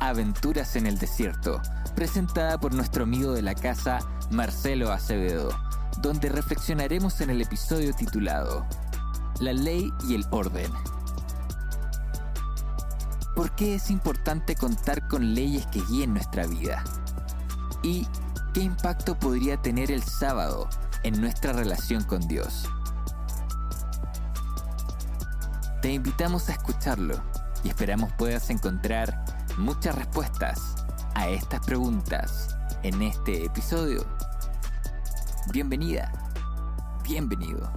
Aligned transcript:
Aventuras 0.00 0.76
en 0.76 0.86
el 0.86 0.98
Desierto, 0.98 1.60
presentada 1.94 2.58
por 2.58 2.72
nuestro 2.72 3.04
amigo 3.04 3.32
de 3.32 3.42
la 3.42 3.54
casa, 3.54 3.98
Marcelo 4.30 4.90
Acevedo, 4.90 5.50
donde 5.98 6.30
reflexionaremos 6.30 7.20
en 7.20 7.28
el 7.28 7.42
episodio 7.42 7.92
titulado 7.94 8.66
La 9.40 9.52
ley 9.52 9.92
y 10.08 10.14
el 10.14 10.24
orden. 10.30 10.72
¿Por 13.36 13.54
qué 13.54 13.74
es 13.74 13.90
importante 13.90 14.56
contar 14.56 15.06
con 15.06 15.34
leyes 15.34 15.66
que 15.66 15.82
guíen 15.82 16.14
nuestra 16.14 16.46
vida? 16.46 16.82
¿Y 17.82 18.08
qué 18.54 18.62
impacto 18.62 19.18
podría 19.18 19.58
tener 19.58 19.90
el 19.90 20.02
sábado 20.02 20.66
en 21.02 21.20
nuestra 21.20 21.52
relación 21.52 22.04
con 22.04 22.26
Dios? 22.26 22.66
Te 25.82 25.92
invitamos 25.92 26.48
a 26.48 26.52
escucharlo 26.52 27.22
y 27.64 27.68
esperamos 27.68 28.10
puedas 28.14 28.48
encontrar 28.48 29.29
muchas 29.60 29.94
respuestas 29.94 30.74
a 31.14 31.28
estas 31.28 31.64
preguntas 31.66 32.56
en 32.82 33.02
este 33.02 33.44
episodio. 33.44 34.06
Bienvenida, 35.52 36.10
bienvenido. 37.04 37.70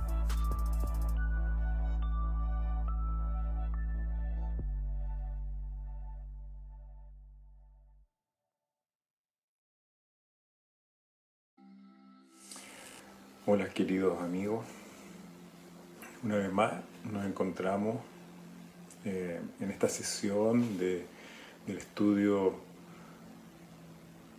Hola 13.45 13.67
queridos 13.73 14.21
amigos, 14.21 14.65
una 16.23 16.37
vez 16.37 16.51
más 16.53 16.75
nos 17.03 17.25
encontramos 17.25 17.97
eh, 19.03 19.41
en 19.59 19.69
esta 19.69 19.89
sesión 19.89 20.77
de, 20.77 21.05
del 21.67 21.77
estudio 21.77 22.55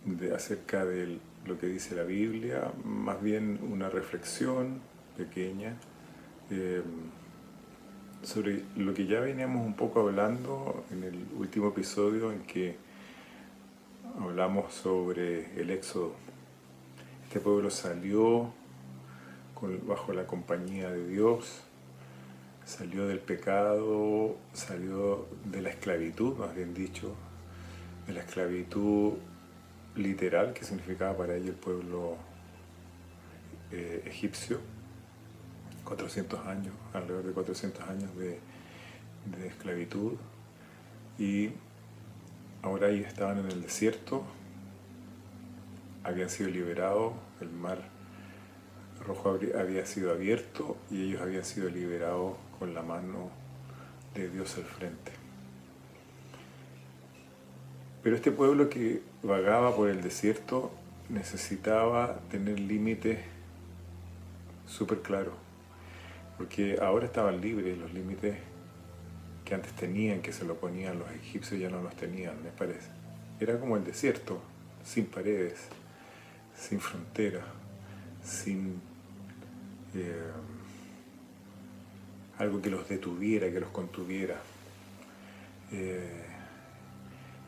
de, 0.05 0.33
acerca 0.33 0.85
de 0.85 1.19
lo 1.45 1.57
que 1.57 1.67
dice 1.67 1.95
la 1.95 2.03
Biblia, 2.03 2.71
más 2.83 3.21
bien 3.21 3.59
una 3.71 3.89
reflexión 3.89 4.79
pequeña 5.17 5.75
eh, 6.49 6.81
sobre 8.23 8.63
lo 8.75 8.93
que 8.93 9.05
ya 9.05 9.19
veníamos 9.19 9.65
un 9.65 9.75
poco 9.75 10.01
hablando 10.01 10.83
en 10.91 11.03
el 11.03 11.25
último 11.37 11.69
episodio 11.69 12.31
en 12.31 12.41
que 12.41 12.75
hablamos 14.19 14.73
sobre 14.73 15.59
el 15.59 15.69
éxodo. 15.69 16.13
Este 17.27 17.39
pueblo 17.39 17.69
salió 17.69 18.51
bajo 19.87 20.13
la 20.13 20.27
compañía 20.27 20.91
de 20.91 21.07
Dios, 21.07 21.63
salió 22.65 23.07
del 23.07 23.19
pecado, 23.19 24.35
salió 24.53 25.27
de 25.45 25.61
la 25.61 25.69
esclavitud, 25.69 26.35
más 26.35 26.53
bien 26.55 26.73
dicho, 26.73 27.15
de 28.07 28.13
la 28.13 28.21
esclavitud 28.21 29.13
literal 29.95 30.53
que 30.53 30.65
significaba 30.65 31.15
para 31.15 31.35
ellos 31.35 31.49
el 31.49 31.55
pueblo 31.55 32.17
eh, 33.71 34.03
egipcio, 34.07 34.59
400 35.85 36.47
años, 36.47 36.73
alrededor 36.93 37.23
de 37.23 37.33
400 37.33 37.87
años 37.87 38.15
de, 38.17 38.39
de 39.37 39.47
esclavitud, 39.47 40.13
y 41.19 41.51
ahora 42.63 42.87
ahí 42.87 43.01
estaban 43.01 43.37
en 43.37 43.45
el 43.45 43.61
desierto, 43.61 44.23
habían 46.03 46.29
sido 46.29 46.49
liberados, 46.49 47.13
el 47.41 47.49
mar 47.51 47.95
rojo 49.05 49.37
había 49.57 49.85
sido 49.85 50.11
abierto 50.11 50.77
y 50.89 51.03
ellos 51.03 51.21
habían 51.21 51.45
sido 51.45 51.69
liberados 51.69 52.33
con 52.59 52.73
la 52.73 52.81
mano 52.81 53.29
de 54.13 54.29
Dios 54.29 54.57
al 54.57 54.63
frente. 54.63 55.11
Pero 58.03 58.15
este 58.15 58.31
pueblo 58.31 58.69
que 58.69 59.01
vagaba 59.23 59.75
por 59.75 59.89
el 59.89 60.01
desierto 60.01 60.71
necesitaba 61.09 62.19
tener 62.29 62.59
límites 62.59 63.19
súper 64.67 65.01
claros, 65.01 65.33
porque 66.37 66.77
ahora 66.81 67.05
estaban 67.05 67.41
libres 67.41 67.77
los 67.77 67.93
límites 67.93 68.37
que 69.43 69.55
antes 69.55 69.73
tenían, 69.73 70.21
que 70.21 70.33
se 70.33 70.45
lo 70.45 70.55
ponían 70.55 70.99
los 70.99 71.09
egipcios, 71.11 71.59
ya 71.59 71.69
no 71.69 71.81
los 71.81 71.95
tenían, 71.95 72.41
me 72.43 72.49
parece. 72.49 72.89
Era 73.39 73.59
como 73.59 73.77
el 73.77 73.83
desierto, 73.83 74.39
sin 74.83 75.05
paredes, 75.05 75.67
sin 76.57 76.79
fronteras, 76.79 77.45
sin 78.23 78.81
eh, 79.93 80.31
algo 82.37 82.61
que 82.61 82.69
los 82.69 82.87
detuviera, 82.87 83.51
que 83.51 83.59
los 83.59 83.69
contuviera. 83.69 84.35
Eh, 85.71 86.23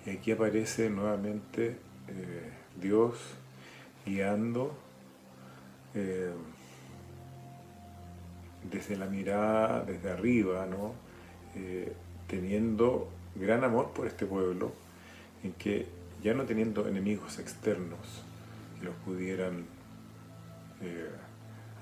y 0.06 0.10
aquí 0.12 0.32
aparece 0.32 0.90
nuevamente 0.90 1.78
eh, 2.08 2.52
Dios 2.80 3.18
guiando 4.06 4.78
desde 8.72 8.98
la 8.98 9.08
mirada, 9.08 9.84
desde 9.84 10.12
arriba, 10.12 10.68
teniendo 12.28 13.10
gran 13.34 13.64
amor 13.64 13.94
por 13.94 14.06
este 14.06 14.28
pueblo, 14.28 14.74
en 15.44 15.54
que 15.54 15.88
ya 16.22 16.36
no 16.36 16.44
teniendo 16.44 16.88
enemigos 16.88 17.40
externos 17.40 18.24
que 18.80 18.86
los 18.86 18.96
pudieran 18.98 19.66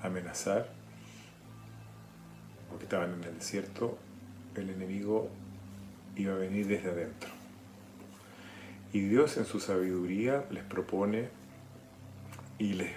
amenazar, 0.02 0.75
porque 2.68 2.84
estaban 2.84 3.12
en 3.14 3.24
el 3.24 3.34
desierto, 3.38 3.98
el 4.54 4.70
enemigo 4.70 5.28
iba 6.16 6.34
a 6.34 6.36
venir 6.36 6.66
desde 6.66 6.90
adentro. 6.90 7.30
Y 8.92 9.00
Dios 9.00 9.36
en 9.36 9.44
su 9.44 9.60
sabiduría 9.60 10.44
les 10.50 10.64
propone 10.64 11.28
y 12.58 12.74
les 12.74 12.92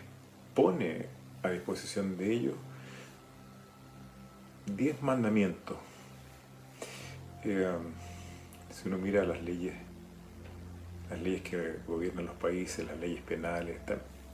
pone 0.55 1.07
a 1.43 1.49
disposición 1.49 2.17
de 2.17 2.31
ellos 2.31 2.55
diez 4.65 5.01
mandamientos. 5.01 5.77
Eh, 7.43 7.67
si 8.71 8.87
uno 8.87 8.97
mira 8.97 9.25
las 9.25 9.41
leyes, 9.41 9.73
las 11.09 11.19
leyes 11.19 11.41
que 11.41 11.79
gobiernan 11.87 12.27
los 12.27 12.35
países, 12.35 12.85
las 12.85 12.97
leyes 12.99 13.21
penales, 13.21 13.79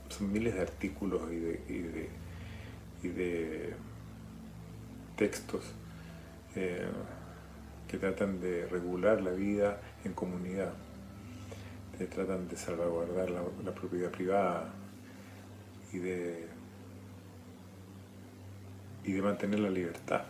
son 0.08 0.32
miles 0.32 0.54
de 0.54 0.60
artículos 0.60 1.22
y 1.32 3.08
de 3.08 3.74
textos 5.16 5.64
eh, 6.54 6.86
que 7.88 7.98
tratan 7.98 8.40
de 8.40 8.66
regular 8.66 9.20
la 9.20 9.30
vida 9.30 9.80
en 10.04 10.12
comunidad, 10.12 10.72
que 11.98 12.06
tratan 12.06 12.48
de 12.48 12.56
salvaguardar 12.56 13.30
la, 13.30 13.72
propiedad 13.72 14.10
privada 14.10 14.72
y 15.92 15.98
de, 15.98 16.46
y 19.04 19.12
de 19.12 19.22
mantener 19.22 19.60
la 19.60 19.70
libertad. 19.70 20.22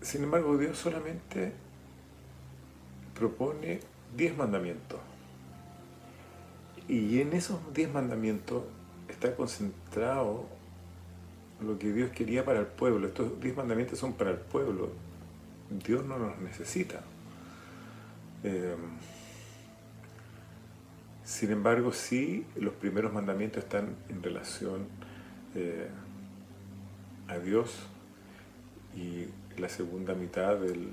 Sin 0.00 0.22
embargo, 0.22 0.56
Dios 0.58 0.78
solamente 0.78 1.52
propone 3.14 3.80
diez 4.16 4.36
mandamientos. 4.36 5.00
Y 6.86 7.20
en 7.20 7.32
esos 7.32 7.58
diez 7.72 7.90
mandamientos 7.90 8.64
está 9.08 9.34
concentrado 9.34 10.46
lo 11.60 11.78
que 11.78 11.92
Dios 11.92 12.10
quería 12.10 12.44
para 12.44 12.60
el 12.60 12.66
pueblo. 12.66 13.06
Estos 13.06 13.40
diez 13.40 13.56
mandamientos 13.56 13.98
son 13.98 14.14
para 14.14 14.30
el 14.30 14.38
pueblo. 14.38 14.90
Dios 15.70 16.04
no 16.04 16.18
los 16.18 16.38
necesita. 16.38 17.02
Eh, 18.42 18.76
sin 21.24 21.50
embargo, 21.52 21.92
sí, 21.92 22.46
los 22.56 22.74
primeros 22.74 23.12
mandamientos 23.12 23.64
están 23.64 23.96
en 24.08 24.22
relación 24.22 24.86
eh, 25.54 25.88
a 27.28 27.38
Dios 27.38 27.86
y 28.94 29.26
la 29.58 29.68
segunda 29.68 30.14
mitad 30.14 30.56
de 30.56 30.88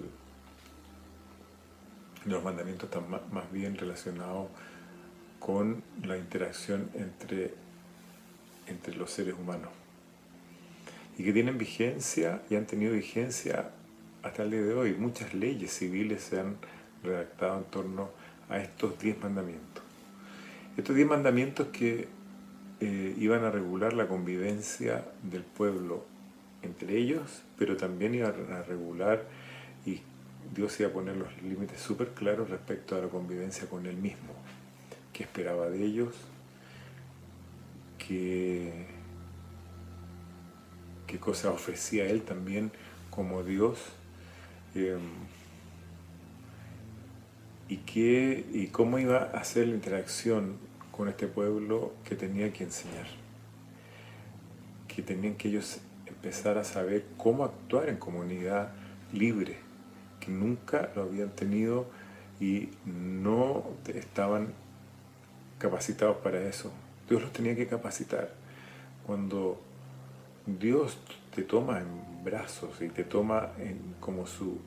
los 2.25 2.43
mandamientos 2.43 2.85
están 2.85 3.09
más 3.09 3.51
bien 3.51 3.75
relacionados 3.75 4.47
con 5.39 5.83
la 6.03 6.17
interacción 6.17 6.89
entre, 6.93 7.53
entre 8.67 8.95
los 8.95 9.11
seres 9.11 9.33
humanos 9.33 9.80
y 11.21 11.23
que 11.23 11.33
tienen 11.33 11.59
vigencia 11.59 12.41
y 12.49 12.55
han 12.55 12.65
tenido 12.65 12.93
vigencia 12.93 13.69
hasta 14.23 14.41
el 14.41 14.49
día 14.49 14.61
de 14.63 14.73
hoy. 14.73 14.95
Muchas 14.95 15.35
leyes 15.35 15.71
civiles 15.71 16.23
se 16.23 16.39
han 16.39 16.55
redactado 17.03 17.59
en 17.59 17.65
torno 17.65 18.09
a 18.49 18.57
estos 18.57 18.97
diez 18.97 19.21
mandamientos. 19.21 19.83
Estos 20.77 20.95
diez 20.95 21.07
mandamientos 21.07 21.67
que 21.67 22.07
eh, 22.79 23.15
iban 23.19 23.43
a 23.43 23.51
regular 23.51 23.93
la 23.93 24.07
convivencia 24.07 25.05
del 25.21 25.43
pueblo 25.43 26.05
entre 26.63 26.97
ellos, 26.97 27.43
pero 27.55 27.77
también 27.77 28.15
iban 28.15 28.51
a 28.51 28.63
regular 28.63 29.23
y 29.85 30.01
Dios 30.55 30.79
iba 30.79 30.89
a 30.89 30.91
poner 30.91 31.17
los 31.17 31.29
límites 31.43 31.79
súper 31.79 32.15
claros 32.15 32.49
respecto 32.49 32.95
a 32.95 32.99
la 32.99 33.09
convivencia 33.09 33.69
con 33.69 33.85
Él 33.85 33.97
mismo, 33.97 34.33
qué 35.13 35.21
esperaba 35.21 35.69
de 35.69 35.85
ellos, 35.85 36.15
qué, 37.99 39.00
qué 41.11 41.19
cosa 41.19 41.51
ofrecía 41.51 42.05
Él 42.05 42.21
también 42.21 42.71
como 43.09 43.43
Dios. 43.43 43.79
Em, 44.73 45.01
y, 47.67 47.77
qué, 47.77 48.45
y 48.53 48.67
cómo 48.67 48.97
iba 48.97 49.17
a 49.17 49.39
hacer 49.39 49.67
la 49.67 49.75
interacción 49.75 50.55
con 50.91 51.09
este 51.09 51.27
pueblo 51.27 51.93
que 52.05 52.15
tenía 52.15 52.53
que 52.53 52.63
enseñar, 52.63 53.07
que 54.87 55.01
tenían 55.01 55.35
que 55.35 55.49
ellos 55.49 55.79
empezar 56.05 56.57
a 56.57 56.63
saber 56.63 57.05
cómo 57.17 57.43
actuar 57.43 57.89
en 57.89 57.97
comunidad 57.97 58.71
libre, 59.11 59.57
que 60.21 60.31
nunca 60.31 60.91
lo 60.95 61.03
habían 61.03 61.31
tenido 61.31 61.87
y 62.39 62.69
no 62.85 63.65
estaban 63.93 64.53
capacitados 65.59 66.17
para 66.17 66.41
eso. 66.41 66.71
Dios 67.09 67.21
los 67.21 67.33
tenía 67.33 67.55
que 67.55 67.67
capacitar. 67.67 68.33
Cuando 69.05 69.59
Dios 70.45 70.97
te 71.35 71.43
toma 71.43 71.79
en 71.79 72.23
brazos 72.23 72.81
y 72.81 72.89
te 72.89 73.03
toma 73.03 73.49
como 73.99 74.25
su 74.25 74.59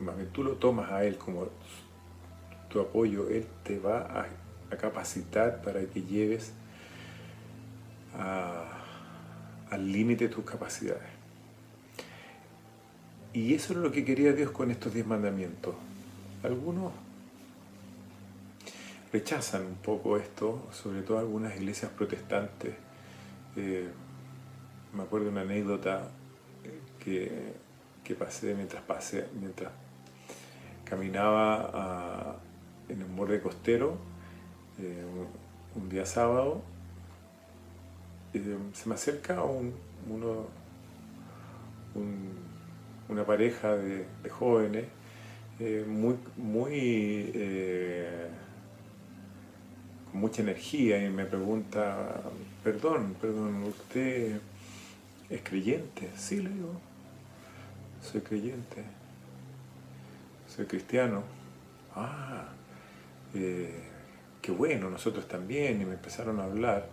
más 0.00 0.16
bien 0.16 0.28
tú 0.30 0.44
lo 0.44 0.52
tomas 0.52 0.90
a 0.90 1.04
Él 1.04 1.16
como 1.16 1.48
tu 2.68 2.80
apoyo, 2.80 3.28
Él 3.28 3.46
te 3.64 3.78
va 3.78 4.00
a, 4.20 4.28
capacitar 4.76 5.62
para 5.62 5.80
que 5.86 6.02
lleves 6.02 6.52
al 9.70 9.90
límite 9.90 10.28
tus 10.28 10.44
capacidades. 10.44 11.08
Y 13.32 13.54
eso 13.54 13.72
es 13.72 13.78
lo 13.78 13.90
que 13.90 14.04
quería 14.04 14.34
Dios 14.34 14.50
con 14.50 14.70
estos 14.70 14.92
diez 14.92 15.06
mandamientos. 15.06 15.74
Algunos 16.42 16.92
rechazan 19.10 19.64
un 19.64 19.76
poco 19.76 20.18
esto, 20.18 20.68
sobre 20.70 21.00
todo 21.00 21.18
algunas 21.18 21.56
iglesias 21.56 21.90
protestantes. 21.92 22.74
Eh, 23.56 23.88
me 24.92 25.02
acuerdo 25.02 25.26
de 25.26 25.32
una 25.32 25.42
anécdota 25.42 26.08
que, 26.98 27.52
que 28.04 28.14
pasé 28.14 28.54
mientras 28.54 28.82
pasé, 28.82 29.26
mientras 29.38 29.70
caminaba 30.84 32.38
en 32.88 33.02
el 33.02 33.06
borde 33.08 33.40
costero 33.40 33.98
eh, 34.80 35.04
un, 35.74 35.88
día 35.88 36.06
sábado, 36.06 36.62
eh, 38.32 38.56
se 38.72 38.88
me 38.88 38.94
acerca 38.94 39.42
un, 39.42 39.74
uno, 40.08 40.46
una 43.08 43.24
pareja 43.24 43.76
de, 43.76 44.06
jóvenes 44.30 44.86
eh, 45.60 45.84
muy, 45.86 46.16
muy 46.36 47.32
con 50.10 50.20
mucha 50.20 50.42
energía 50.42 51.04
y 51.04 51.10
me 51.10 51.26
pregunta, 51.26 52.22
perdón, 52.64 53.14
perdón, 53.20 53.64
¿usted 53.64 54.40
es 55.30 55.42
creyente? 55.42 56.10
Sí, 56.16 56.42
le 56.42 56.50
digo, 56.50 56.80
soy 58.02 58.20
creyente 58.20 58.98
soy 60.48 60.66
cristiano. 60.66 61.22
Ah, 61.94 62.48
eh, 63.34 63.72
qué 64.42 64.50
bueno, 64.50 64.90
nosotros 64.90 65.28
también. 65.28 65.80
Y 65.80 65.84
me 65.84 65.94
empezaron 65.94 66.40
a 66.40 66.44
hablar. 66.44 66.88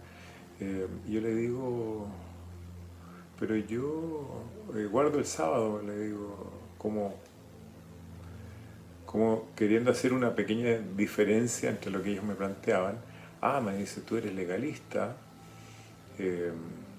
Eh, 0.59 0.87
yo 1.07 1.21
le 1.21 1.33
digo, 1.33 2.07
pero 3.39 3.55
yo 3.55 4.43
eh, 4.75 4.85
guardo 4.85 5.19
el 5.19 5.25
sábado, 5.25 5.81
le 5.81 5.97
digo, 5.97 6.51
como, 6.77 7.15
como 9.05 9.47
queriendo 9.55 9.91
hacer 9.91 10.13
una 10.13 10.35
pequeña 10.35 10.77
diferencia 10.95 11.69
entre 11.69 11.91
lo 11.91 12.03
que 12.03 12.11
ellos 12.11 12.23
me 12.23 12.35
planteaban. 12.35 12.97
Ah, 13.41 13.61
me 13.61 13.75
dice, 13.77 14.01
tú 14.01 14.17
eres 14.17 14.33
legalista. 14.33 15.15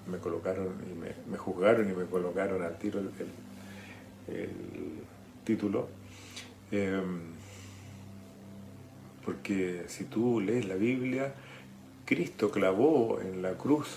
Me 0.07 0.17
colocaron 0.17 0.75
y 0.89 1.29
me, 1.29 1.37
juzgaron 1.37 1.89
y 1.89 1.93
me 1.93 2.05
colocaron 2.05 2.63
al 2.63 2.77
tiro 2.77 2.99
el 2.99 4.49
título 5.43 5.87
Em, 6.71 7.21
porque 9.23 9.85
si 9.87 10.03
tú 10.05 10.41
lees 10.41 10.65
la 10.65 10.75
Biblia, 10.75 11.33
Cristo 12.05 12.51
clavó 12.51 13.19
en 13.21 13.41
la 13.41 13.53
cruz 13.53 13.87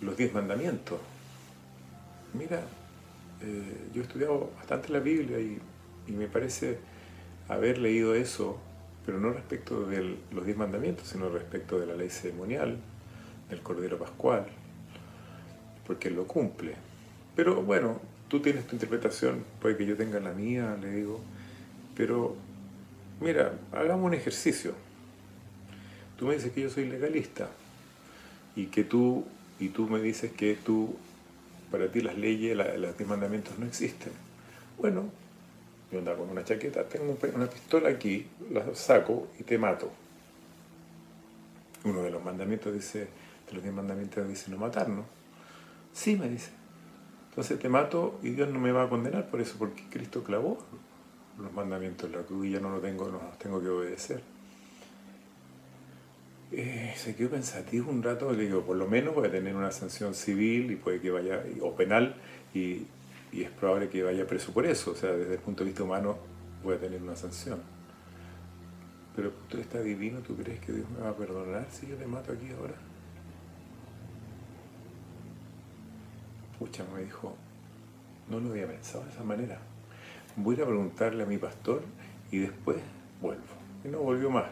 los 0.00 0.16
diez 0.16 0.32
mandamientos. 0.32 0.98
Mira, 2.34 2.62
eh, 3.42 3.88
yo 3.92 4.02
he 4.02 4.04
estudiado 4.04 4.50
bastante 4.56 4.92
la 4.92 4.98
Biblia 5.00 5.38
y, 5.38 5.60
me 6.08 6.26
parece 6.26 6.78
haber 7.48 7.78
leído 7.78 8.14
eso, 8.14 8.58
pero 9.06 9.20
no 9.20 9.32
respecto 9.32 9.86
de 9.86 10.16
los 10.32 10.44
diez 10.44 10.56
mandamientos, 10.58 11.08
sino 11.08 11.28
respecto 11.28 11.78
de 11.78 11.86
la 11.86 11.94
ley 11.94 12.10
ceremonial, 12.10 12.78
del 13.48 13.62
Cordero 13.62 13.98
Pascual, 13.98 14.46
porque 15.86 16.10
lo 16.10 16.26
cumple. 16.26 16.74
Pero 17.34 17.62
bueno, 17.62 18.00
tú 18.28 18.40
tienes 18.40 18.66
tu 18.66 18.76
interpretación, 18.76 19.44
puede 19.60 19.76
que 19.76 19.86
yo 19.86 19.96
tenga 19.96 20.20
la 20.20 20.32
mía, 20.32 20.76
le 20.80 20.90
digo. 20.90 21.20
Pero, 21.96 22.36
mira, 23.20 23.52
hagamos 23.72 24.06
un 24.06 24.14
ejercicio. 24.14 24.74
Tú 26.18 26.26
me 26.26 26.34
dices 26.34 26.52
que 26.52 26.62
yo 26.62 26.70
soy 26.70 26.86
legalista 26.86 27.48
y 28.54 28.66
que 28.66 28.84
tú, 28.84 29.24
y 29.58 29.68
tú 29.70 29.88
me 29.88 30.00
dices 30.00 30.32
que 30.32 30.54
tú, 30.54 30.96
para 31.70 31.90
ti 31.90 32.00
las 32.00 32.16
leyes, 32.16 32.56
los 32.56 33.00
mandamientos 33.06 33.58
no 33.58 33.66
existen. 33.66 34.12
Bueno, 34.78 35.10
yo 35.90 35.98
ando 35.98 36.16
con 36.16 36.30
una 36.30 36.44
chaqueta, 36.44 36.84
tengo 36.84 37.18
una 37.34 37.46
pistola 37.46 37.90
aquí, 37.90 38.26
la 38.50 38.74
saco 38.74 39.28
y 39.38 39.42
te 39.42 39.58
mato. 39.58 39.90
Uno 41.84 42.02
de 42.02 42.10
los 42.10 42.24
mandamientos 42.24 42.72
dice, 42.72 43.00
de 43.00 43.52
los 43.52 43.62
diez 43.62 43.74
mandamientos 43.74 44.26
dice 44.28 44.50
no 44.50 44.56
matar, 44.56 44.88
¿no? 44.88 45.04
Sí, 45.92 46.16
me 46.16 46.28
dice. 46.28 46.50
Entonces 47.30 47.58
te 47.58 47.68
mato 47.68 48.18
y 48.22 48.30
Dios 48.30 48.50
no 48.50 48.58
me 48.58 48.72
va 48.72 48.84
a 48.84 48.88
condenar 48.88 49.30
por 49.30 49.40
eso, 49.40 49.56
porque 49.58 49.84
Cristo 49.90 50.22
clavó 50.22 50.58
los 51.38 51.52
mandamientos 51.52 52.10
de 52.10 52.18
la 52.18 52.24
cruz 52.24 52.46
y 52.46 52.50
ya 52.50 52.60
no 52.60 52.70
lo 52.70 52.80
tengo, 52.80 53.06
no 53.06 53.22
los 53.22 53.38
tengo 53.38 53.60
que 53.60 53.68
obedecer. 53.68 54.22
Eh, 56.52 56.92
se 56.96 57.14
quedó 57.16 57.30
pensativo 57.30 57.90
un 57.90 58.02
rato, 58.02 58.30
le 58.32 58.44
digo, 58.44 58.60
por 58.60 58.76
lo 58.76 58.86
menos 58.86 59.14
voy 59.14 59.28
a 59.28 59.30
tener 59.30 59.56
una 59.56 59.72
sanción 59.72 60.14
civil 60.14 60.70
y 60.70 60.76
puede 60.76 61.00
que 61.00 61.10
vaya, 61.10 61.42
o 61.62 61.74
penal, 61.74 62.16
y, 62.52 62.86
y, 63.32 63.42
es 63.42 63.50
probable 63.50 63.88
que 63.88 64.02
vaya 64.02 64.26
preso 64.26 64.52
por 64.52 64.66
eso, 64.66 64.90
o 64.90 64.94
sea, 64.94 65.12
desde 65.12 65.34
el 65.34 65.40
punto 65.40 65.64
de 65.64 65.70
vista 65.70 65.82
humano 65.82 66.18
voy 66.62 66.74
a 66.76 66.78
tener 66.78 67.00
una 67.00 67.16
sanción. 67.16 67.60
Pero 69.16 69.32
tú 69.48 69.56
estás 69.56 69.82
divino, 69.82 70.18
¿tú 70.20 70.36
crees 70.36 70.60
que 70.60 70.72
Dios 70.72 70.86
me 70.90 71.00
va 71.00 71.10
a 71.10 71.16
perdonar 71.16 71.66
si 71.70 71.86
yo 71.86 71.96
te 71.96 72.06
mato 72.06 72.32
aquí 72.32 72.50
ahora? 72.58 72.74
Pucha, 76.62 76.84
me 76.94 77.02
dijo, 77.02 77.34
no 78.28 78.38
lo 78.38 78.52
había 78.52 78.68
pensado 78.68 79.04
de 79.04 79.10
esa 79.10 79.24
manera 79.24 79.58
voy 80.36 80.60
a 80.60 80.64
preguntarle 80.64 81.22
a 81.22 81.26
mi 81.26 81.38
pastor 81.38 81.82
y 82.30 82.38
después 82.38 82.78
vuelvo. 83.20 83.42
Y 83.84 83.88
no 83.88 83.98
volvió 83.98 84.30
más. 84.30 84.46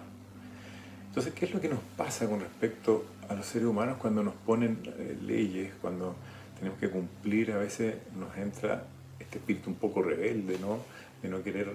Entonces, 1.09 1.33
¿qué 1.35 1.47
es 1.47 1.55
lo 1.55 1.61
que 1.61 1.69
nos 1.69 1.81
pasa 1.97 2.29
con 2.29 2.40
respecto 2.40 3.05
a 3.29 3.35
los 3.35 3.47
seres 3.47 3.67
humanos 3.67 3.99
cuando 3.99 4.23
nos 4.23 4.35
ponen 4.35 4.79
eh, 4.99 5.17
leyes, 5.23 5.73
cuando 5.81 6.14
tenemos 6.59 6.79
que 6.79 6.90
cumplir? 6.90 7.52
A 7.52 7.59
veces 7.59 7.97
nos 8.19 8.37
entra 8.37 8.85
este 9.19 9.38
espíritu 9.38 9.71
un 9.71 9.76
poco 9.76 10.02
rebelde, 10.02 10.59
¿no? 10.59 10.79
De 11.23 11.29
no 11.29 11.43
querer, 11.43 11.75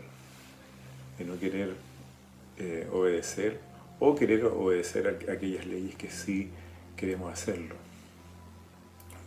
de 1.18 1.26
no 1.26 1.40
querer 1.40 1.74
eh, 2.58 2.88
obedecer 2.92 3.60
o 4.00 4.16
querer 4.16 4.46
obedecer 4.46 5.08
aquellas 5.30 5.66
leyes 5.66 5.96
que 5.96 6.10
sí 6.10 6.50
queremos 6.96 7.32
hacerlo. 7.32 7.85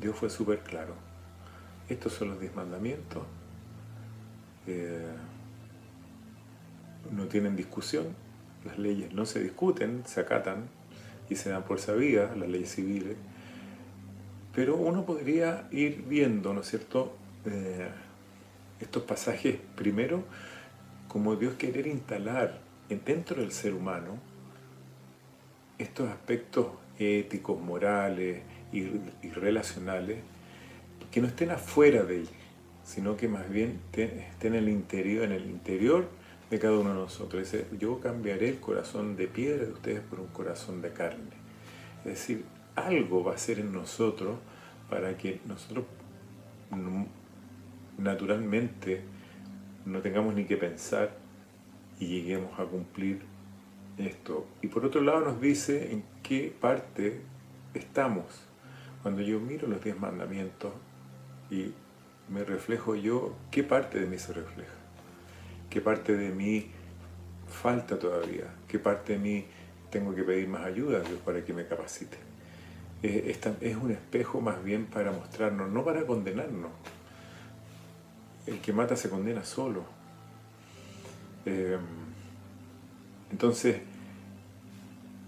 Dios 0.01 0.17
fue 0.17 0.31
súper 0.31 0.61
claro. 0.61 0.95
Estos 1.89 2.13
son 2.13 2.31
los 2.31 2.41
diez 2.41 2.55
mandamientos 2.55 3.23
no 7.11 7.27
tienen 7.27 7.57
discusión, 7.57 8.07
las 8.65 8.79
leyes 8.79 9.13
no 9.13 9.27
se 9.27 9.43
discuten, 9.43 10.03
se 10.07 10.21
acatan 10.21 10.69
y 11.31 11.37
se 11.37 11.51
dan 11.51 11.63
por 11.65 11.79
sabidas, 11.79 12.37
las 12.37 12.49
leyes 12.49 12.75
civiles, 12.75 13.17
pero 14.55 14.77
uno 14.77 15.05
podría 15.05 15.69
ir 15.71 16.05
viendo, 16.09 16.53
¿no 16.53 16.61
es 16.61 16.69
cierto?, 16.69 17.15
eh, 17.45 17.89
estos 18.81 19.03
pasajes 19.05 19.59
primero 19.75 20.25
como 21.09 21.37
Dios 21.37 21.55
querer 21.55 21.87
instalar 21.87 22.61
dentro 22.89 23.41
del 23.41 23.53
ser 23.53 23.75
humano 23.75 24.19
estos 25.79 26.09
aspectos 26.09 26.67
éticos, 26.99 27.61
morales 27.61 28.43
y, 28.73 28.85
relacionales 29.31 30.19
que 31.11 31.21
no 31.21 31.29
estén 31.29 31.51
afuera 31.51 32.03
de 32.03 32.21
él, 32.21 32.29
sino 32.85 33.17
que 33.17 33.29
más 33.29 33.49
bien 33.49 33.81
esté 33.93 34.47
en 34.47 34.55
el 34.55 34.69
interior, 34.69 35.25
en 35.25 35.33
el 35.33 35.47
interior 35.47 36.09
de 36.51 36.59
cada 36.59 36.79
uno 36.79 36.91
de 36.91 36.97
nosotros. 36.97 37.43
Dice, 37.43 37.67
yo 37.79 38.01
cambiaré 38.01 38.49
el 38.49 38.61
corazón 38.61 39.17
de 39.17 39.27
piedra 39.27 39.65
de 39.65 39.73
ustedes 39.73 40.01
por 40.01 40.21
un 40.21 40.29
corazón 40.29 40.83
de 40.83 40.93
carne. 40.93 41.37
Es 42.05 42.13
decir, 42.13 42.45
algo 42.75 43.25
va 43.25 43.35
a 43.35 43.39
ser 43.39 43.59
en 43.59 43.73
nosotros 43.73 44.37
para 44.89 45.17
que 45.17 45.41
nosotros 45.47 45.85
naturalmente 47.99 49.03
no 49.85 50.01
tengamos 50.01 50.35
ni 50.35 50.45
que 50.45 50.57
pensar 50.57 51.17
y 51.99 52.07
lleguemos 52.07 52.59
a 52.59 52.65
cumplir 52.65 53.23
esto. 53.99 54.47
Y 54.63 54.69
por 54.69 54.85
otro 54.85 55.01
lado 55.01 55.21
nos 55.21 55.41
dice 55.41 55.93
en 55.93 56.05
qué 56.23 56.55
parte 56.59 57.21
estamos. 57.75 58.48
Cuando 59.03 59.23
yo 59.23 59.41
miro 59.41 59.69
los 59.69 59.83
diez 59.83 59.99
mandamientos 59.99 60.73
y 61.51 61.73
me 62.29 62.45
reflejo 62.45 62.95
yo, 62.95 63.35
¿qué 63.51 63.63
parte 63.63 64.01
de 64.01 64.07
mí 64.07 64.19
se 64.19 64.33
refleja? 64.33 64.73
¿Qué 65.71 65.81
parte 65.81 66.17
de 66.17 66.31
mí 66.31 66.71
falta 67.47 67.99
todavía? 67.99 68.45
¿Qué 68.67 68.79
parte 68.79 69.15
de 69.15 69.19
mí 69.19 69.47
tengo 69.91 70.15
que 70.15 70.25
pedir 70.25 70.49
más 70.49 70.65
ayuda 70.65 70.99
a 70.99 71.01
Dios 71.01 71.21
para 71.25 71.45
que 71.45 71.53
me 71.53 71.67
capacite? 71.67 72.19
Es 73.03 73.77
un 73.77 73.93
espejo 73.93 74.41
más 74.41 74.63
bien 74.65 74.87
para 74.87 75.13
mostrarnos, 75.13 75.71
no 75.71 75.85
para 75.85 76.05
condenarnos. 76.05 76.73
El 78.47 78.61
que 78.61 78.73
mata 78.73 78.97
se 78.97 79.09
condena 79.09 79.45
solo. 79.45 79.85
Em, 81.47 81.81
entonces, 83.31 83.81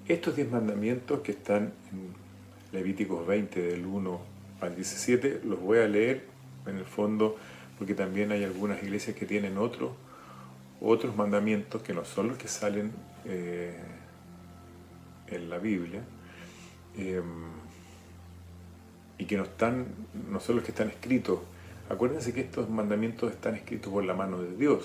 estos 0.09 0.35
diez 0.35 0.51
mandamientos 0.51 1.21
que 1.21 1.33
están 1.33 1.73
en 1.93 2.20
Levíticos 2.73 3.27
20 3.27 3.61
del 3.61 3.87
1 3.87 4.21
al 4.61 4.77
17, 4.77 5.41
los 5.45 5.61
voy 5.61 5.79
a 5.79 5.89
leer 5.89 6.25
en 6.67 6.77
el 6.77 6.85
fondo 6.85 7.37
porque 7.79 7.95
también 7.95 8.31
hay 8.31 8.45
algunas 8.45 8.83
iglesias 8.83 9.17
que 9.17 9.27
tienen 9.27 9.59
otros 9.59 9.93
otros 10.81 11.15
mandamientos 11.15 11.83
que 11.83 11.93
no 11.93 12.05
son 12.05 12.29
los 12.29 12.39
que 12.39 12.49
salen 12.49 12.93
eh, 13.27 13.79
en 15.29 15.51
la 15.51 15.59
Biblia 15.59 16.03
em, 16.97 17.25
y 19.19 19.27
que 19.27 19.37
no, 19.37 19.43
están, 19.43 19.87
no 20.31 20.41
son 20.41 20.57
los 20.57 20.65
que 20.65 20.71
están 20.71 20.89
escritos. 20.89 21.41
Acuérdense 21.91 22.33
que 22.33 22.41
estos 22.41 22.71
mandamientos 22.71 23.31
están 23.31 23.55
escritos 23.55 23.93
por 23.93 24.05
la 24.05 24.15
mano 24.15 24.41
de 24.41 24.57
Dios. 24.57 24.85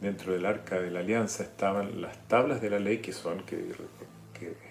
Dentro 0.00 0.32
del 0.32 0.44
arca 0.44 0.80
de 0.80 0.90
la 0.90 1.00
alianza 1.00 1.44
estaban 1.44 2.02
las 2.02 2.18
tablas 2.26 2.60
de 2.60 2.70
la 2.70 2.80
ley 2.80 2.98
que 2.98 3.12
son, 3.12 3.44
que 3.44 3.72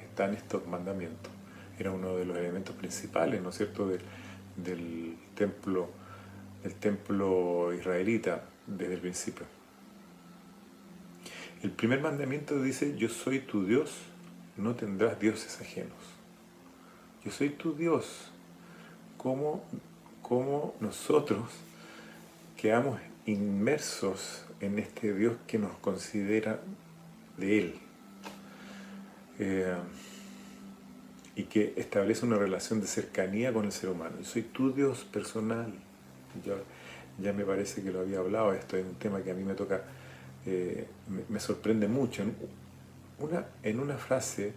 están 0.03 0.33
estos 0.33 0.67
mandamientos. 0.67 1.31
Era 1.79 1.91
uno 1.91 2.15
de 2.15 2.25
los 2.25 2.37
elementos 2.37 2.75
principales, 2.75 3.41
¿no 3.41 3.49
es 3.49 3.57
cierto?, 3.57 3.87
del 3.87 5.17
templo, 5.35 5.89
del 6.63 6.75
templo 6.75 7.73
israelita 7.73 8.43
desde 8.67 8.93
el 8.95 9.01
principio. 9.01 9.45
El 11.63 11.71
primer 11.71 12.01
mandamiento 12.01 12.61
dice, 12.61 12.97
yo 12.97 13.07
soy 13.09 13.39
tu 13.39 13.65
Dios, 13.65 13.91
no 14.57 14.75
tendrás 14.75 15.19
dioses 15.19 15.61
ajenos. 15.61 15.97
Yo 17.23 17.31
soy 17.31 17.49
tu 17.49 17.73
Dios. 17.73 18.31
¿Cómo, 19.17 19.63
cómo 20.21 20.75
nosotros 20.81 21.49
quedamos 22.57 22.99
inmersos 23.25 24.45
en 24.59 24.77
este 24.77 25.13
Dios 25.13 25.37
que 25.47 25.57
nos 25.57 25.77
considera 25.77 26.59
de 27.37 27.59
Él? 27.59 27.75
Eh, 29.39 29.75
y 31.35 31.43
que 31.43 31.73
establece 31.77 32.25
una 32.25 32.37
relación 32.37 32.79
de 32.81 32.87
cercanía 32.87 33.51
con 33.53 33.65
el 33.65 33.71
ser 33.71 33.89
humano. 33.89 34.17
Yo 34.19 34.25
soy 34.25 34.43
tu 34.43 34.71
Dios 34.71 35.03
personal. 35.11 35.73
Yo, 36.45 36.55
ya 37.21 37.33
me 37.33 37.43
parece 37.43 37.83
que 37.83 37.91
lo 37.91 38.01
había 38.01 38.19
hablado, 38.19 38.53
esto 38.53 38.77
es 38.77 38.85
un 38.85 38.95
tema 38.95 39.21
que 39.21 39.31
a 39.31 39.33
mí 39.33 39.43
me 39.43 39.53
toca 39.53 39.83
eh, 40.45 40.87
me, 41.29 41.39
sorprende 41.39 41.87
mucho. 41.87 42.23
Una, 43.19 43.45
en 43.61 43.79
una 43.79 43.97
frase 43.97 44.53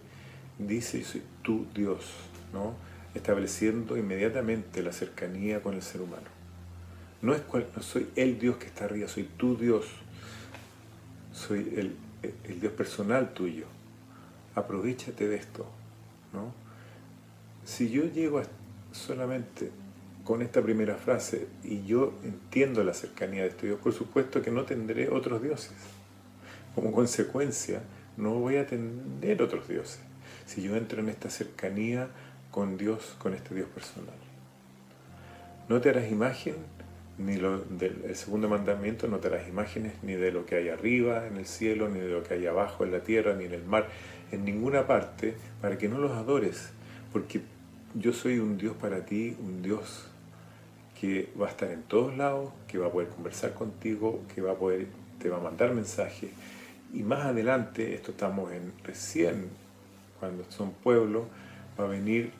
dice, 0.57 1.03
soy 1.03 1.21
tu 1.43 1.65
Dios, 1.73 2.05
¿no? 2.53 2.73
estableciendo 3.15 3.97
inmediatamente 3.97 4.83
la 4.83 4.91
cercanía 4.91 5.61
con 5.61 5.75
el 5.75 5.81
ser 5.81 6.01
humano. 6.01 6.27
No, 7.21 7.33
es 7.33 7.41
no 7.51 7.81
soy 7.81 8.09
el 8.15 8.37
Dios 8.37 8.57
que 8.57 8.67
está 8.67 8.85
arriba, 8.85 9.07
soy 9.07 9.23
tu 9.23 9.57
Dios, 9.57 9.87
soy 11.33 11.73
el, 11.75 11.95
el 12.43 12.59
Dios 12.59 12.73
personal 12.73 13.33
tuyo. 13.33 13.65
Aprovechate 14.55 15.27
de 15.27 15.35
esto. 15.35 15.65
¿no? 16.33 16.66
Si 17.67 17.89
yo 17.89 18.05
llego 18.05 18.41
solamente 18.93 19.71
con 20.23 20.41
esta 20.41 20.61
primera 20.61 20.95
frase 20.95 21.47
y 21.65 21.83
yo 21.83 22.13
entiendo 22.23 22.81
la 22.81 22.93
cercanía 22.93 23.43
de 23.43 23.49
este 23.49 23.67
Dios, 23.67 23.79
por 23.81 23.91
supuesto 23.91 24.41
que 24.41 24.51
no 24.51 24.63
tendré 24.63 25.09
otros 25.09 25.43
dioses. 25.43 25.73
Como 26.75 26.93
consecuencia, 26.93 27.81
no 28.15 28.35
voy 28.35 28.55
a 28.55 28.65
tener 28.65 29.41
otros 29.41 29.67
dioses 29.67 29.99
si 30.45 30.61
yo 30.61 30.77
entro 30.77 31.01
en 31.01 31.09
esta 31.09 31.29
cercanía 31.29 32.07
con 32.51 32.77
Dios, 32.77 33.17
con 33.19 33.33
este 33.33 33.53
Dios 33.53 33.67
personal. 33.67 34.15
No 35.67 35.81
te 35.81 35.89
harás 35.89 36.09
imagen, 36.09 36.55
ni 37.17 37.35
lo 37.35 37.59
del 37.59 38.15
segundo 38.15 38.47
mandamiento, 38.47 39.09
no 39.09 39.17
te 39.17 39.27
harás 39.27 39.49
imágenes 39.49 39.91
ni 40.03 40.13
de 40.13 40.31
lo 40.31 40.45
que 40.45 40.55
hay 40.55 40.69
arriba 40.69 41.27
en 41.27 41.35
el 41.35 41.45
cielo, 41.45 41.89
ni 41.89 41.99
de 41.99 42.07
lo 42.07 42.23
que 42.23 42.35
hay 42.35 42.45
abajo 42.45 42.85
en 42.85 42.93
la 42.93 43.01
tierra, 43.01 43.35
ni 43.35 43.43
en 43.43 43.53
el 43.53 43.65
mar, 43.65 43.89
en 44.31 44.45
ninguna 44.45 44.87
parte, 44.87 45.35
para 45.61 45.77
que 45.77 45.89
no 45.89 45.97
los 45.97 46.13
adores, 46.13 46.69
porque 47.11 47.41
yo 47.99 48.13
soy 48.13 48.39
un 48.39 48.57
Dios 48.57 48.75
para 48.75 49.05
ti, 49.05 49.35
un 49.39 49.61
Dios 49.61 50.07
que 50.99 51.31
va 51.39 51.47
a 51.47 51.49
estar 51.49 51.71
en 51.71 51.83
todos 51.83 52.15
lados, 52.15 52.51
que 52.67 52.77
va 52.77 52.87
a 52.87 52.91
poder 52.91 53.09
conversar 53.09 53.53
contigo, 53.53 54.23
que 54.33 54.41
va 54.41 54.51
a 54.53 54.55
poder, 54.55 54.87
te 55.19 55.29
va 55.29 55.37
a 55.37 55.41
mandar 55.41 55.73
mensajes. 55.73 56.29
Y 56.93 57.03
más 57.03 57.25
adelante, 57.25 57.93
esto 57.93 58.11
estamos 58.11 58.51
en 58.51 58.73
recién, 58.83 59.49
cuando 60.19 60.43
son 60.49 60.71
pueblos, 60.71 61.25
va 61.79 61.85
a 61.85 61.87
venir 61.87 62.31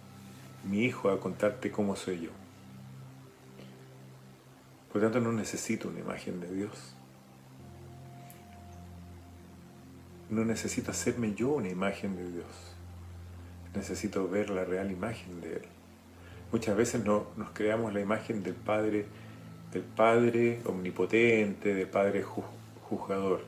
mi 0.63 0.83
hijo 0.83 1.09
a 1.09 1.19
contarte 1.19 1.71
cómo 1.71 1.95
soy 1.95 2.21
yo. 2.21 2.31
Por 4.91 5.01
lo 5.01 5.11
tanto, 5.11 5.19
no 5.21 5.33
necesito 5.33 5.89
una 5.89 5.99
imagen 5.99 6.39
de 6.39 6.53
Dios. 6.53 6.93
No 10.29 10.43
necesito 10.43 10.91
hacerme 10.91 11.33
yo 11.35 11.49
una 11.49 11.69
imagen 11.69 12.15
de 12.15 12.31
Dios. 12.31 12.76
Necesito 13.75 14.27
ver 14.27 14.49
la 14.49 14.65
real 14.65 14.91
imagen 14.91 15.41
de 15.41 15.53
Él. 15.53 15.61
Muchas 16.51 16.77
veces 16.77 17.03
no, 17.03 17.27
nos 17.35 17.51
creamos 17.51 17.93
la 17.93 17.99
imagen 17.99 18.43
del 18.43 18.55
Padre, 18.55 19.05
del 19.71 19.83
Padre 19.83 20.61
omnipotente, 20.65 21.73
del 21.73 21.87
Padre 21.87 22.23
juzgador. 22.23 23.41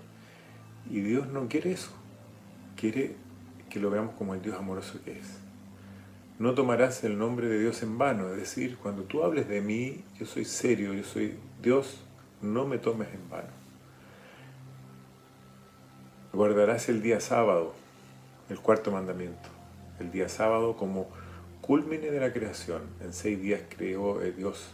Y 0.90 1.02
Dios 1.02 1.28
no 1.28 1.48
quiere 1.48 1.72
eso. 1.72 1.92
Quiere 2.76 3.16
que 3.70 3.80
lo 3.80 3.90
veamos 3.90 4.16
como 4.16 4.34
el 4.34 4.42
Dios 4.42 4.58
amoroso 4.58 5.00
que 5.04 5.20
es. 5.20 5.38
No 6.40 6.54
tomarás 6.54 7.04
el 7.04 7.18
nombre 7.18 7.48
de 7.48 7.60
Dios 7.60 7.84
en 7.84 7.98
vano, 7.98 8.30
es 8.30 8.38
decir, 8.38 8.78
cuando 8.78 9.04
tú 9.04 9.24
hables 9.24 9.48
de 9.50 9.62
mí, 9.62 10.06
yo 10.18 10.26
soy 10.26 10.46
serio, 10.46 10.94
yo 10.94 11.04
soy 11.04 11.36
Dios, 11.62 12.02
no 12.42 12.66
me 12.66 12.78
tomes 12.78 13.10
en 13.14 13.30
vano. 13.30 13.50
Guardarás 16.32 16.88
el 16.88 17.02
día 17.02 17.20
sábado, 17.20 17.74
el 18.50 18.60
cuarto 18.60 18.90
mandamiento, 18.90 19.50
el 20.00 20.12
día 20.12 20.30
sábado 20.30 20.76
como 20.76 21.08
culmine 21.62 22.12
de 22.12 22.20
la 22.20 22.34
creación. 22.34 22.82
En 23.02 23.14
seis 23.14 23.42
días 23.42 23.62
creó 23.70 24.22
eh, 24.22 24.32
Dios 24.32 24.74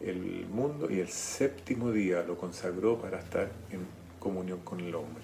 el 0.00 0.46
mundo 0.46 0.90
y 0.90 1.00
el 1.00 1.08
séptimo 1.08 1.92
día 1.92 2.22
lo 2.22 2.36
consagró 2.36 2.98
para 2.98 3.18
estar 3.18 3.50
en 3.70 3.80
comunión 4.18 4.60
con 4.60 4.80
el 4.80 4.94
hombre. 4.94 5.22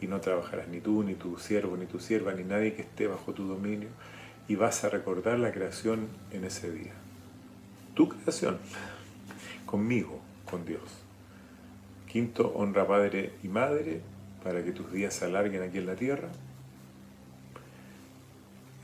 Y 0.00 0.06
no 0.06 0.20
trabajarás 0.20 0.68
ni 0.68 0.80
tú, 0.80 1.02
ni 1.02 1.14
tu 1.14 1.38
siervo, 1.38 1.76
ni 1.76 1.86
tu 1.86 1.98
sierva, 1.98 2.32
ni 2.34 2.44
nadie 2.44 2.74
que 2.74 2.82
esté 2.82 3.06
bajo 3.06 3.32
tu 3.32 3.46
dominio. 3.46 3.88
Y 4.48 4.54
vas 4.54 4.84
a 4.84 4.90
recordar 4.90 5.38
la 5.38 5.50
creación 5.50 6.08
en 6.30 6.44
ese 6.44 6.70
día. 6.70 6.92
Tu 7.94 8.08
creación, 8.08 8.58
conmigo, 9.64 10.20
con 10.48 10.64
Dios. 10.64 10.82
Quinto, 12.06 12.52
honra 12.54 12.86
padre 12.86 13.32
y 13.42 13.48
madre 13.48 14.00
para 14.44 14.62
que 14.62 14.70
tus 14.70 14.92
días 14.92 15.14
se 15.14 15.24
alarguen 15.24 15.62
aquí 15.62 15.78
en 15.78 15.86
la 15.86 15.96
tierra. 15.96 16.28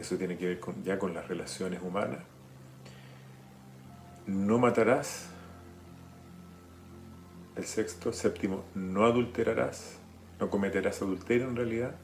Eso 0.03 0.17
tiene 0.17 0.37
que 0.37 0.49
ver 0.49 0.59
con, 0.59 0.83
ya 0.83 0.99
con 0.99 1.15
las 1.15 1.29
relaciones 1.29 1.81
humanas. 1.81 2.19
No 4.27 4.59
matarás. 4.59 5.29
El 7.55 7.65
sexto, 7.65 8.13
séptimo, 8.13 8.65
no 8.75 9.05
adulterarás. 9.05 9.99
No 10.41 10.51
cometerás 10.51 11.03
adulterio 11.03 11.49
en 11.49 11.55
realidad. 11.55 11.95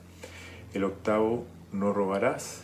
El 0.75 0.85
octavo, 0.85 1.45
no 1.73 1.93
robarás. 1.93 2.63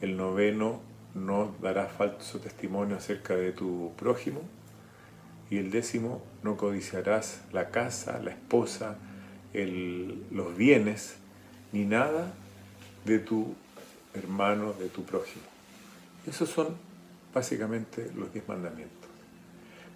El 0.00 0.16
noveno, 0.16 0.80
no 1.14 1.54
darás 1.62 1.92
falso 1.92 2.40
testimonio 2.40 2.96
acerca 2.96 3.36
de 3.36 3.52
tu 3.52 3.92
prójimo. 3.96 4.40
Y 5.50 5.58
el 5.58 5.70
décimo, 5.70 6.20
no 6.42 6.56
codiciarás 6.56 7.44
la 7.52 7.70
casa, 7.70 8.18
la 8.18 8.32
esposa, 8.32 8.96
los 9.54 10.56
bienes, 10.56 11.16
ni 11.70 11.84
nada 11.84 12.34
de 13.04 13.20
tu 13.20 13.54
hermano 14.18 14.72
de 14.72 14.88
tu 14.88 15.04
prójimo. 15.04 15.44
Esos 16.26 16.48
son 16.48 16.76
básicamente 17.32 18.10
los 18.14 18.32
diez 18.32 18.46
mandamientos. 18.48 19.08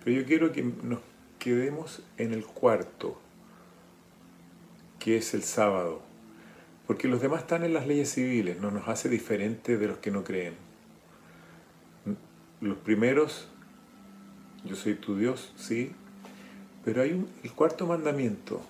Pero 0.04 0.20
yo 0.20 0.26
quiero 0.26 0.52
que 0.52 0.62
nos 0.62 1.00
quedemos 1.38 2.02
en 2.18 2.32
el 2.32 2.44
cuarto, 2.44 3.20
que 4.98 5.16
es 5.16 5.34
el 5.34 5.42
sábado, 5.42 6.02
porque 6.86 7.08
los 7.08 7.20
demás 7.20 7.42
están 7.42 7.64
en 7.64 7.74
las 7.74 7.86
leyes 7.86 8.12
civiles, 8.12 8.60
no 8.60 8.70
nos 8.70 8.88
hace 8.88 9.08
diferente 9.08 9.76
de 9.76 9.88
los 9.88 9.98
que 9.98 10.10
no 10.10 10.24
creen. 10.24 10.54
Los 12.60 12.78
primeros, 12.78 13.48
yo 14.64 14.76
soy 14.76 14.94
tu 14.94 15.16
Dios, 15.16 15.52
sí, 15.56 15.92
pero 16.84 17.02
hay 17.02 17.12
un, 17.12 17.28
el 17.42 17.52
cuarto 17.52 17.86
mandamiento, 17.86 18.60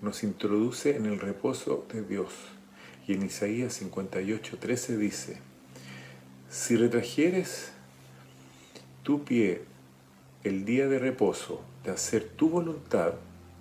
nos 0.00 0.22
introduce 0.22 0.96
en 0.96 1.06
el 1.06 1.20
reposo 1.20 1.86
de 1.92 2.02
Dios. 2.02 2.32
Y 3.06 3.14
en 3.14 3.24
Isaías 3.24 3.74
58, 3.74 4.58
13 4.58 4.96
dice, 4.96 5.38
si 6.48 6.76
retrajeres 6.76 7.72
tu 9.02 9.24
pie 9.24 9.62
el 10.44 10.64
día 10.64 10.86
de 10.86 10.98
reposo 10.98 11.62
de 11.84 11.90
hacer 11.90 12.24
tu 12.24 12.48
voluntad 12.48 13.14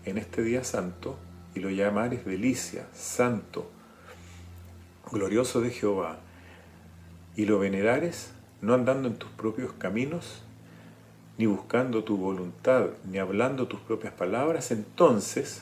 en 0.05 0.17
este 0.17 0.43
día 0.43 0.63
santo, 0.63 1.17
y 1.55 1.59
lo 1.59 1.69
llamares 1.69 2.25
delicia, 2.25 2.87
santo, 2.93 3.69
glorioso 5.11 5.61
de 5.61 5.71
Jehová, 5.71 6.19
y 7.35 7.45
lo 7.45 7.59
venerares, 7.59 8.31
no 8.61 8.73
andando 8.73 9.07
en 9.07 9.15
tus 9.15 9.31
propios 9.31 9.73
caminos, 9.73 10.43
ni 11.37 11.45
buscando 11.45 12.03
tu 12.03 12.17
voluntad, 12.17 12.89
ni 13.09 13.17
hablando 13.17 13.67
tus 13.67 13.79
propias 13.79 14.13
palabras, 14.13 14.71
entonces 14.71 15.61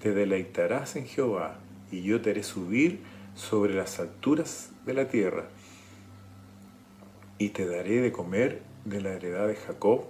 te 0.00 0.12
deleitarás 0.12 0.96
en 0.96 1.06
Jehová, 1.06 1.58
y 1.90 2.02
yo 2.02 2.20
te 2.20 2.30
haré 2.30 2.42
subir 2.42 3.00
sobre 3.34 3.74
las 3.74 3.98
alturas 4.00 4.70
de 4.84 4.94
la 4.94 5.08
tierra, 5.08 5.48
y 7.38 7.50
te 7.50 7.66
daré 7.66 8.00
de 8.00 8.12
comer 8.12 8.62
de 8.84 9.00
la 9.00 9.12
heredad 9.12 9.46
de 9.46 9.56
Jacob, 9.56 10.06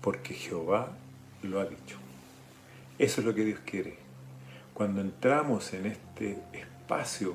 porque 0.00 0.34
Jehová 0.34 0.92
lo 1.42 1.60
ha 1.60 1.64
dicho. 1.64 1.98
Eso 2.98 3.20
es 3.20 3.26
lo 3.26 3.34
que 3.34 3.44
Dios 3.44 3.60
quiere. 3.64 3.96
Cuando 4.74 5.00
entramos 5.00 5.72
en 5.74 5.86
este 5.86 6.38
espacio 6.52 7.34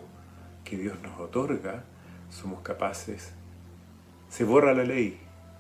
que 0.63 0.77
Dios 0.77 1.01
nos 1.01 1.19
otorga, 1.19 1.83
somos 2.29 2.62
capaces, 2.62 3.31
se 4.29 4.43
borra 4.45 4.73
la 4.73 4.83
ley 4.83 5.19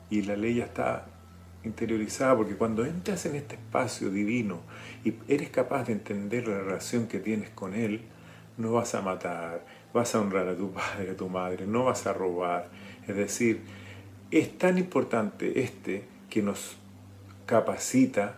y 0.09 0.21
la 0.21 0.35
ley 0.35 0.55
ya 0.55 0.65
está 0.65 1.05
interiorizada, 1.63 2.35
porque 2.35 2.55
cuando 2.55 2.85
entras 2.85 3.25
en 3.25 3.35
este 3.35 3.55
espacio 3.55 4.09
divino 4.09 4.61
y 5.03 5.13
eres 5.27 5.49
capaz 5.49 5.85
de 5.85 5.93
entender 5.93 6.47
la 6.47 6.59
relación 6.59 7.07
que 7.07 7.19
tienes 7.19 7.49
con 7.49 7.73
Él, 7.73 8.01
no 8.57 8.73
vas 8.73 8.95
a 8.95 9.01
matar, 9.01 9.65
vas 9.93 10.13
a 10.15 10.21
honrar 10.21 10.47
a 10.47 10.55
tu 10.55 10.71
padre, 10.71 11.11
a 11.11 11.17
tu 11.17 11.29
madre, 11.29 11.65
no 11.67 11.85
vas 11.85 12.05
a 12.07 12.13
robar. 12.13 12.69
Es 13.07 13.15
decir, 13.15 13.61
es 14.31 14.57
tan 14.57 14.77
importante 14.77 15.61
este 15.61 16.05
que 16.29 16.41
nos 16.41 16.77
capacita 17.45 18.35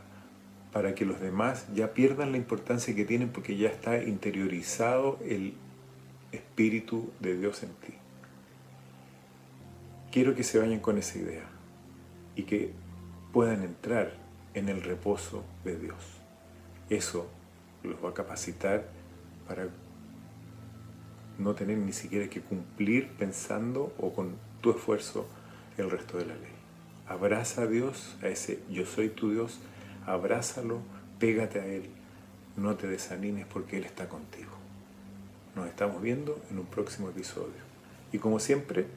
para 0.71 0.93
que 0.93 1.05
los 1.05 1.21
demás 1.21 1.67
ya 1.73 1.93
pierdan 1.93 2.31
la 2.31 2.37
importancia 2.37 2.93
que 2.93 3.05
tienen 3.05 3.29
porque 3.29 3.55
ya 3.55 3.69
está 3.69 4.03
interiorizado 4.03 5.19
el 5.25 5.53
Espíritu 6.33 7.11
de 7.21 7.37
Dios 7.37 7.63
en 7.63 7.69
ti. 7.69 7.93
Quiero 10.11 10.35
que 10.35 10.43
se 10.43 10.59
vayan 10.59 10.79
con 10.79 10.97
esa 10.97 11.17
idea 11.17 11.45
y 12.35 12.43
que 12.43 12.73
puedan 13.31 13.63
entrar 13.63 14.13
en 14.53 14.69
el 14.69 14.81
reposo 14.81 15.43
de 15.63 15.77
Dios. 15.77 15.97
Eso 16.89 17.29
los 17.83 18.03
va 18.03 18.09
a 18.09 18.13
capacitar 18.13 18.85
para 19.47 19.67
no 21.37 21.55
tener 21.55 21.77
ni 21.77 21.93
siquiera 21.93 22.29
que 22.29 22.41
cumplir 22.41 23.09
pensando 23.09 23.93
o 23.97 24.13
con 24.13 24.35
tu 24.61 24.71
esfuerzo 24.71 25.27
el 25.77 25.89
resto 25.89 26.17
de 26.17 26.25
la 26.25 26.35
ley. 26.35 26.53
Abraza 27.07 27.63
a 27.63 27.67
Dios, 27.67 28.17
a 28.21 28.27
ese 28.27 28.59
yo 28.69 28.85
soy 28.85 29.09
tu 29.09 29.31
Dios, 29.31 29.59
abrázalo, 30.05 30.79
pégate 31.19 31.59
a 31.59 31.65
Él, 31.65 31.89
no 32.55 32.75
te 32.75 32.87
desanimes 32.87 33.45
porque 33.45 33.77
Él 33.77 33.85
está 33.85 34.09
contigo. 34.09 34.51
Nos 35.55 35.67
estamos 35.67 36.01
viendo 36.01 36.41
en 36.51 36.59
un 36.59 36.65
próximo 36.65 37.09
episodio. 37.09 37.63
Y 38.11 38.17
como 38.17 38.39
siempre, 38.39 38.87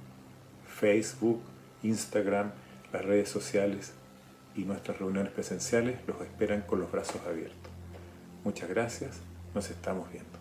Facebook, 0.66 1.40
Instagram, 1.83 2.53
las 2.92 3.05
redes 3.05 3.29
sociales 3.29 3.92
y 4.57 4.64
nuestras 4.64 4.98
reuniones 4.98 5.33
presenciales 5.33 5.98
los 6.07 6.20
esperan 6.20 6.62
con 6.62 6.81
los 6.81 6.90
brazos 6.90 7.20
abiertos. 7.27 7.70
Muchas 8.44 8.68
gracias, 8.68 9.18
nos 9.55 9.70
estamos 9.70 10.11
viendo. 10.11 10.38